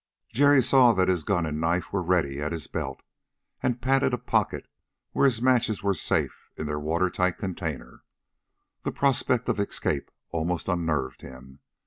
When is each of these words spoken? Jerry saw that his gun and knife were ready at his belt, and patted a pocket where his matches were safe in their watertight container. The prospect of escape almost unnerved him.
Jerry 0.33 0.63
saw 0.63 0.93
that 0.93 1.09
his 1.09 1.21
gun 1.21 1.45
and 1.45 1.61
knife 1.61 1.93
were 1.93 2.01
ready 2.01 2.41
at 2.41 2.51
his 2.53 2.65
belt, 2.65 3.03
and 3.61 3.83
patted 3.83 4.15
a 4.15 4.17
pocket 4.17 4.67
where 5.11 5.25
his 5.25 5.43
matches 5.43 5.83
were 5.83 5.93
safe 5.93 6.49
in 6.57 6.65
their 6.65 6.79
watertight 6.79 7.37
container. 7.37 8.01
The 8.81 8.93
prospect 8.93 9.47
of 9.47 9.59
escape 9.59 10.09
almost 10.31 10.67
unnerved 10.67 11.21
him. 11.21 11.59